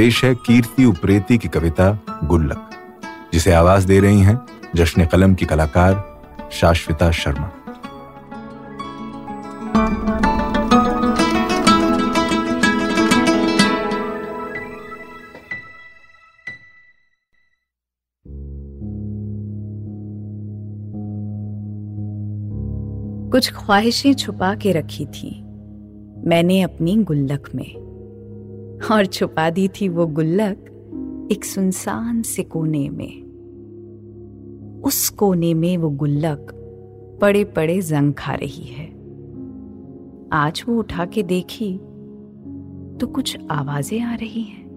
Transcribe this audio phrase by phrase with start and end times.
[0.00, 1.86] पेश है कीर्ति उप्रेती की कविता
[2.24, 2.70] गुल्लक,
[3.32, 4.38] जिसे आवाज़ दे रही हैं
[4.74, 7.50] जश्न कलम की कलाकार शाश्विता शर्मा।
[23.30, 25.40] कुछ ख्वाहिशें छुपा के रखी थी
[26.26, 27.89] मैंने अपनी गुल्लक में।
[28.92, 30.66] और छुपा दी थी वो गुल्लक
[31.32, 33.22] एक सुनसान से कोने में।
[34.82, 36.56] उस कोने में वो गुल्लक
[37.20, 38.86] पड़े पड़े जंग खा रही है।
[40.32, 41.74] आज वो उठा के देखी
[43.00, 44.70] तो कुछ आवाज़ें आ रही हैं।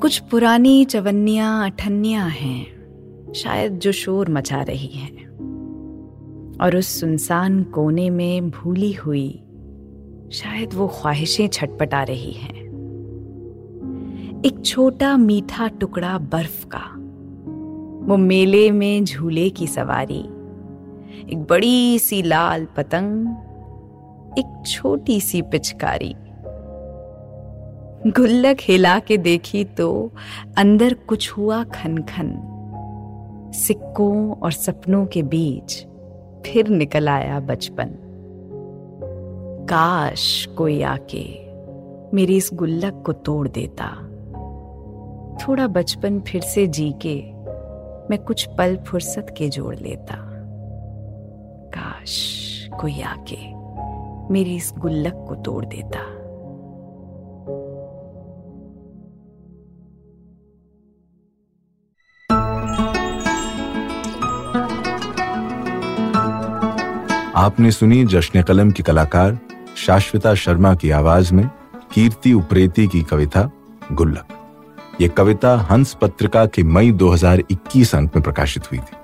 [0.00, 2.66] कुछ पुरानी चवन्नियाँ, अठन्नियाँ हैं,
[3.32, 5.28] शायद जो शोर मचा रही हैं।
[6.60, 9.41] और उस सुनसान कोने में भूली हुई
[10.30, 12.62] शायद वो ख्वाहिशें छटपटा रही हैं।
[14.46, 17.02] एक छोटा मीठा टुकड़ा बर्फ़ का।
[18.06, 20.20] वो मेले में झूले की सवारी।
[21.32, 23.28] एक बड़ी सी लाल पतंग।
[24.38, 26.14] एक छोटी सी पिचकारी।
[28.06, 30.12] गुल्लक हिला के देखी तो
[30.58, 32.48] अंदर कुछ हुआ खन खन
[33.54, 35.86] सिक्कों और सपनों के बीच
[36.46, 38.11] फिर निकल आया बचपन।
[39.74, 41.50] काश कोई आके
[42.16, 43.86] मेरी इस गुल्लक को तोड़ देता।
[45.36, 47.14] थोड़ा बचपन फिर से जी के
[48.10, 50.16] मैं कुछ पल फुर्सत के जोड़ लेता।
[51.68, 52.16] काश
[52.80, 53.54] कोई आके
[54.32, 55.98] मेरी इस गुल्लक को तोड़ देता।
[67.36, 69.38] आपने सुनी जश्न कलम की कलाकार
[69.76, 71.50] शाश्विता शर्मा की आवाज़ में
[71.94, 73.50] कीर्ति उप्रेती की कविता,
[73.92, 74.26] गुल्लक।
[75.00, 78.96] ये कविता हंस पत्रिका के मई 2021 अंक में प्रकाशित हुई थी।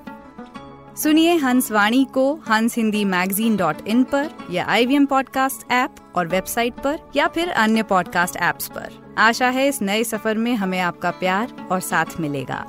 [1.01, 5.71] सुनिए हंस वाणी को हंस हिंदी मैगजीन डॉट इन पर या I V M podcast
[5.71, 10.37] app और वेबसाइट पर या फिर अन्य पॉडकास्ट ऐप्स पर। आशा है इस नए सफ़र
[10.37, 12.65] में हमें आपका प्यार और साथ मिलेगा।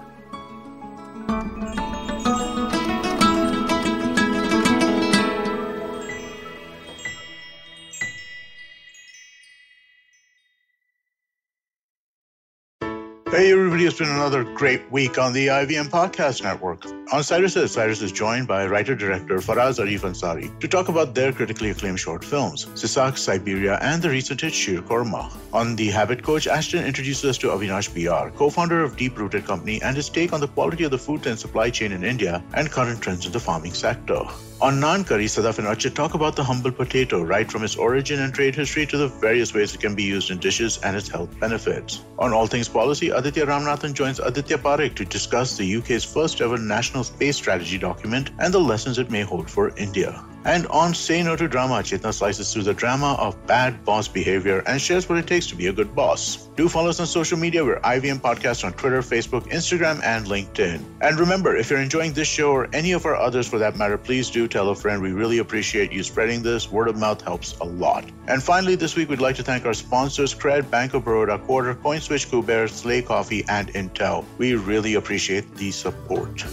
[13.31, 17.00] Hey, everybody, it's been another great week on the IVM Podcast Network.
[17.13, 21.33] On Cyrus Says, Cyrus is joined by writer-director Faraz Arif Ansari to talk about their
[21.33, 25.29] critically acclaimed short films, Sisak, Siberia, and the recent hit Shir Korma.
[25.53, 29.83] On The Habit Coach, Ashton introduces us to Avinash BR, co-founder of Deep Rooted Company,
[29.83, 32.71] and his take on the quality of the food and supply chain in India and
[32.71, 34.23] current trends in the farming sector.
[34.63, 38.21] On Naan Curry, Sadaf and Archit talk about the humble potato, right from its origin
[38.21, 41.09] and trade history to the various ways it can be used in dishes and its
[41.09, 42.05] health benefits.
[42.19, 46.59] On All Things Policy, Aditya Ramnathan joins Aditya Parekh to discuss the UK's first ever
[47.05, 50.25] space strategy document and the lessons it may hold for India.
[50.45, 54.63] And on Say No to Drama, Chetna slices through the drama of bad boss behavior
[54.67, 56.49] and shares what it takes to be a good boss.
[56.57, 57.63] Do follow us on social media.
[57.63, 60.83] We're IVM Podcast on Twitter, Facebook, Instagram, and LinkedIn.
[61.03, 63.99] And remember, if you're enjoying this show or any of our others for that matter,
[63.99, 65.03] please do tell a friend.
[65.03, 66.71] We really appreciate you spreading this.
[66.71, 68.07] Word of mouth helps a lot.
[68.27, 71.75] And finally, this week, we'd like to thank our sponsors, Cred, Bank of Baroda, Quarter,
[71.75, 74.25] CoinSwitch, Kuber, Slay Coffee, and Intel.
[74.39, 76.47] We really appreciate the support.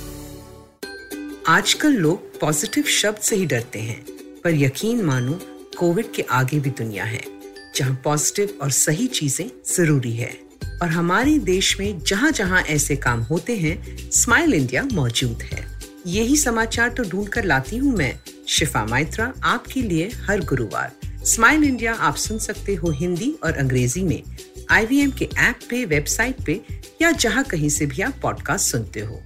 [1.49, 4.01] आजकल लोग positive शब्द से ही डरते हैं,
[4.43, 5.39] पर यकीन मानो
[5.77, 7.21] Covid के आगे भी दुनिया है,
[7.75, 10.31] जहाँ पॉजिटिव और सही चीज़ें ज़रूरी है।
[10.81, 15.65] और हमारे देश में जहाँ जहाँ ऐसे काम होते हैं स्माइल इंडिया मौजूद है।
[16.07, 18.13] यही समाचार तो ढूंढ कर लाती हूँ मैं,
[18.47, 20.91] शिफा माइत्रा, आपके लिए हर गुरुवार।
[21.25, 24.21] स्माइल इंडिया आप सुन सकते हो हिंदी और अंग्रेज़ी में
[24.71, 26.61] आईवीएम के ऐप पे, वेबसाइट पे,
[27.01, 29.21] या जहाँ कहीं से भी आप पॉडकास्ट सुनते हो।